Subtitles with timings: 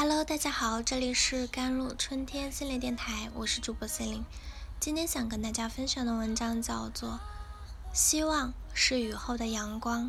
[0.00, 4.24] Hello，大家好，这里是甘露春天心灵电台，我是主播心灵。
[4.78, 7.14] 今天想跟大家分享的文章叫做
[7.92, 10.04] 《希望是雨后的阳光》，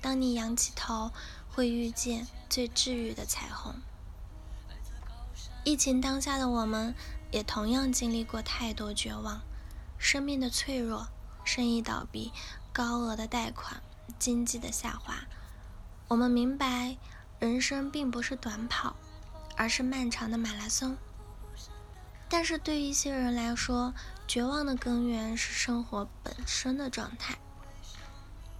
[0.00, 1.10] 当你仰起头，
[1.50, 3.74] 会遇见最治愈的彩虹。
[5.64, 6.94] 疫情当下的我们，
[7.32, 9.42] 也同样经历过太多绝望，
[9.98, 11.08] 生命的脆弱，
[11.42, 12.32] 生意倒闭，
[12.72, 13.82] 高额的贷款，
[14.16, 15.24] 经济的下滑。
[16.06, 16.96] 我们明白，
[17.40, 18.94] 人生并不是短跑。
[19.56, 20.96] 而是漫长的马拉松。
[22.28, 23.94] 但是对于一些人来说，
[24.26, 27.38] 绝望的根源是生活本身的状态。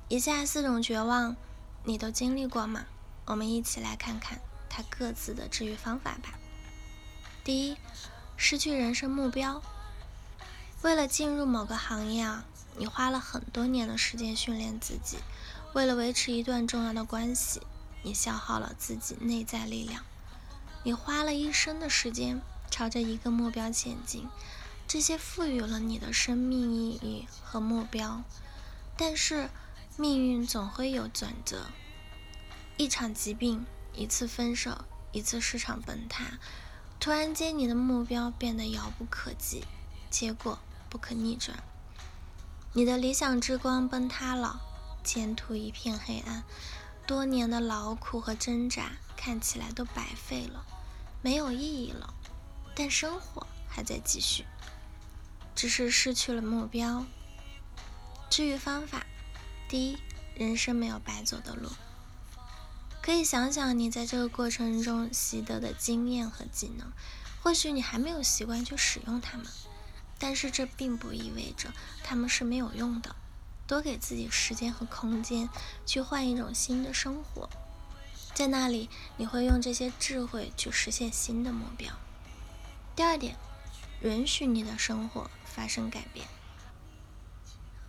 [0.08, 1.34] 以下四种绝望，
[1.84, 2.84] 你都经历过吗？
[3.24, 6.38] 我们一起来看看它各自的治愈方法吧。
[7.42, 7.76] 第一，
[8.36, 9.62] 失去人生目标。
[10.82, 12.44] 为了进入某个行业啊，
[12.76, 15.16] 你花了很多年的时间训练自己；
[15.72, 17.62] 为了维持一段重要的关系，
[18.02, 20.04] 你消耗了自己内在力量。
[20.84, 24.28] 你花了一生的时间朝着一个目标前进，
[24.86, 28.22] 这些赋予了你的生命意义和目标。
[28.96, 29.48] 但是
[29.96, 31.68] 命运总会有转折，
[32.76, 36.38] 一场疾病，一次分手，一次市场崩塌，
[37.00, 39.64] 突然间你的目标变得遥不可及，
[40.10, 40.58] 结果
[40.90, 41.64] 不可逆转，
[42.74, 44.60] 你的理想之光崩塌了，
[45.02, 46.44] 前途一片黑暗，
[47.06, 50.66] 多年的劳苦和挣扎看起来都白费了。
[51.24, 52.12] 没有意义了，
[52.76, 54.44] 但生活还在继续，
[55.54, 57.06] 只是失去了目标。
[58.28, 59.06] 治愈方法：
[59.66, 59.98] 第一，
[60.34, 61.70] 人生没有白走的路。
[63.00, 66.92] 可以想想你在这个过程中习得的经验和技能，
[67.42, 69.46] 或许你还没有习惯去使用它们，
[70.18, 71.72] 但是这并不意味着
[72.02, 73.16] 它们是没有用的。
[73.66, 75.48] 多给自己时间和空间，
[75.86, 77.48] 去换一种新的生活。
[78.34, 81.94] 在那里，你会用这些智慧去实现新的目标。
[82.96, 83.36] 第二点，
[84.02, 86.26] 允许你的生活发生改变。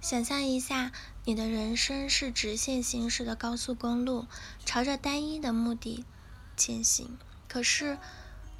[0.01, 0.91] 想象一下，
[1.23, 4.27] 你的人生是直线行驶的高速公路，
[4.63, 6.05] 朝着单一的目的
[6.55, 7.17] 前行。
[7.47, 7.97] 可是，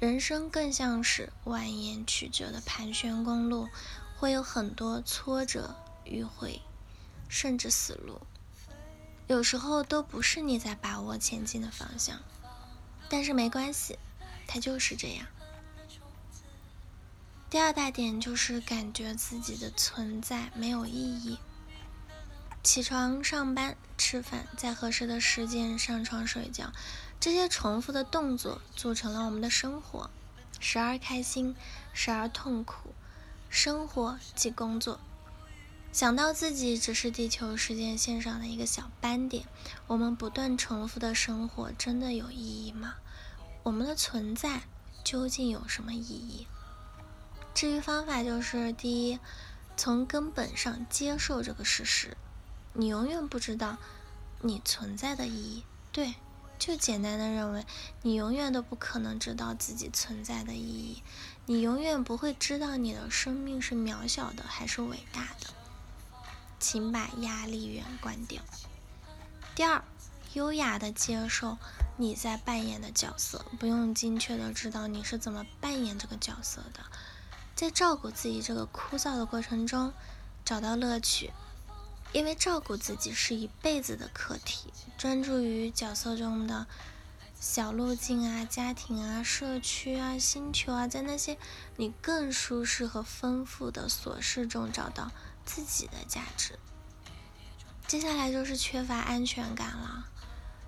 [0.00, 3.68] 人生更像是蜿蜒曲折的盘旋公路，
[4.18, 6.60] 会有很多挫折、迂回，
[7.28, 8.20] 甚至死路。
[9.26, 12.20] 有时候都不是你在把握前进的方向，
[13.08, 13.98] 但是没关系，
[14.46, 15.26] 它就是这样。
[17.50, 21.38] 第二大点就是感觉自己的存在没有意义。
[22.62, 26.72] 起床、上班、吃饭，在合适的时间上床睡觉，
[27.20, 30.10] 这些重复的动作组成了我们的生活，
[30.58, 31.54] 时而开心，
[31.92, 32.94] 时而痛苦。
[33.48, 34.98] 生活即工作。
[35.96, 39.46] 想到自己只是地球时间线上的一个小斑点，
[39.86, 42.96] 我们不断重复的生活真的有意义吗？
[43.62, 44.60] 我们的存在
[45.02, 46.46] 究竟有什么意义？
[47.54, 49.18] 治愈方法就是：第一，
[49.74, 52.14] 从根本上接受这个事实，
[52.74, 53.78] 你永远不知道
[54.42, 55.64] 你存在的意义。
[55.92, 56.16] 对，
[56.58, 57.64] 就简单的认为，
[58.02, 61.02] 你永远都不可能知道自己存在的意义，
[61.46, 65.55] 你永远不会知道你的生命是渺小的还是伟大的。
[66.58, 68.42] 请把压力源关掉。
[69.54, 69.82] 第二，
[70.34, 71.56] 优雅的接受
[71.96, 76.80] 你在扮演的角色，不用精确的知道你是怎么扮演这个角色的，
[77.54, 79.92] 在照顾自己这个枯燥的过程中
[80.44, 81.32] 找到乐趣，
[82.12, 84.72] 因为照顾自己是一辈子的课题。
[84.98, 86.66] 专注于角色中的
[87.38, 91.38] 小路径啊、家庭啊、社区啊、星球啊，在那些
[91.76, 95.12] 你更舒适和丰富的琐事中找到。
[95.46, 96.58] 自己的价值。
[97.86, 100.08] 接下来就是缺乏安全感了，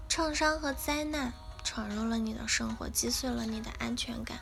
[0.09, 1.33] 创伤和灾难
[1.65, 4.39] 闯入了你的生活，击碎了你的安全感。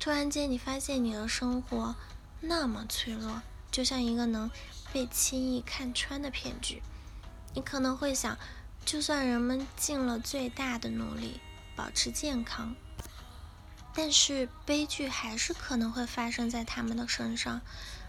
[0.00, 1.94] 突然间，你发现你的生活
[2.40, 4.50] 那么脆弱，就像一个能
[4.92, 6.82] 被轻易看穿的骗局。
[7.54, 8.38] 你可能会想，
[8.84, 11.40] 就算人们尽了最大的努力
[11.76, 12.74] 保持健康，
[13.94, 17.60] 但是悲剧还是可能会发生在他们的身上。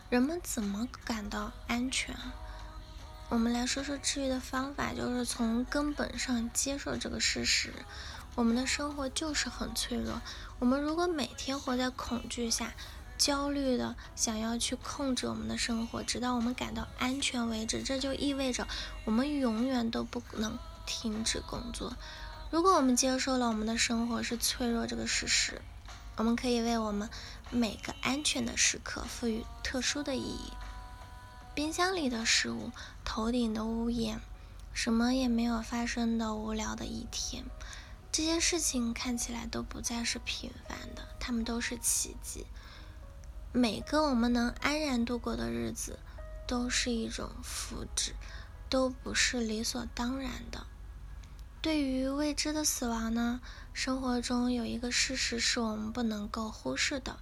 [0.08, 2.16] 人们怎么感到安全？
[3.28, 7.74] 我们来说说治愈的方法，就是从根本上接受这个事实：
[8.36, 10.22] 我们的生活就是很脆弱。
[10.60, 12.72] 我们如果每天活在恐惧下，
[13.18, 18.68] 焦虑的想要去控制我们的生活，直到我们感到安全为止，这就意味着
[19.06, 21.94] 我们永远都不能停止工作。
[22.52, 25.64] 如果我们接受了我们的生活是脆弱这个事实，
[26.18, 27.10] 我们可以为我们
[27.50, 30.52] 每个安全的时刻赋予特殊的意义。
[31.54, 32.72] 冰箱里的食物，
[33.04, 34.20] 头顶的屋檐，
[34.74, 37.46] 什么也没有发生的无聊的一天，
[38.12, 42.46] 这些事情看起来都不再是平凡的，他们都是奇迹。
[43.52, 46.00] 每个我们能安然度过的日子，
[46.46, 48.12] 都是一种福祉，
[48.70, 50.68] 都不是理所当然的。
[51.66, 53.42] 对于未知的死亡呢？
[53.74, 57.18] 生活中有一个事实是我们不能够忽视的：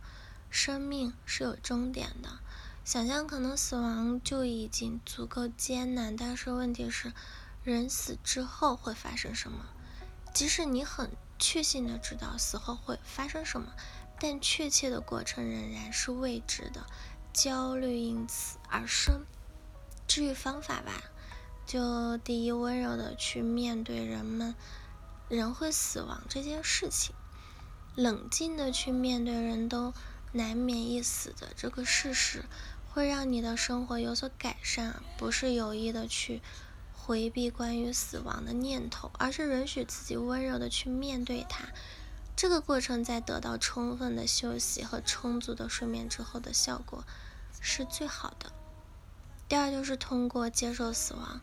[0.50, 2.40] 生命是有终点的。
[2.84, 7.14] 想象可能死亡就已经足够艰难，但是问题是，
[7.64, 9.66] 人死之后会发生什么？
[10.34, 11.10] 即使你很
[11.40, 13.72] 确信的知道死后会发生什么，
[14.20, 16.86] 但确切的过程仍然是未知的，
[17.32, 19.24] 焦虑因此而生。
[20.06, 21.02] 至于方法吧，
[21.66, 24.56] 就第一，温柔的去面对人们
[25.30, 27.16] 人会死亡这件事情，
[27.96, 29.94] 冷静的去面对人都
[30.32, 32.46] 难免一死的这个事实。
[32.94, 36.44] 会让你的生活有所改善，不是有意的去
[36.94, 41.70] 回避关于死亡的念头，而是允许自己温柔的去面对它。
[42.36, 47.04] 这个过程在得到充分的休息和充足的睡眠之后的效果
[47.60, 48.52] 是最好的。
[49.54, 51.40] 第二就是通过接受死亡，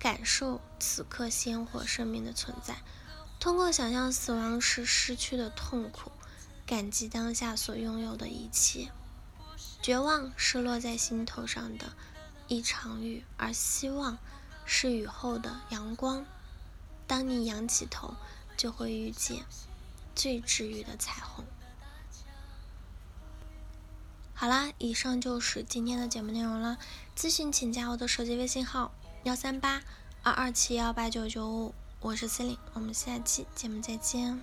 [0.00, 2.78] 感受此刻鲜活生命的存在，
[3.38, 6.10] 通过想象死亡时失去的痛苦，
[6.66, 8.90] 感激当下所拥有的一切。
[9.80, 11.92] 绝望是落在心头上的
[12.48, 14.18] 一场雨，而希望
[14.64, 16.26] 是雨后的阳光。
[17.06, 18.16] 当你仰起头，
[18.56, 19.44] 就会遇见
[20.16, 21.44] 最治愈的彩虹。
[24.38, 26.76] 好啦，以上就是今天的节目内容了。
[27.16, 28.92] 咨询请加我的手机微信号：
[29.22, 29.80] 幺三八
[30.22, 34.38] 二二七幺八九九五，我是司令，我们下期节目再见。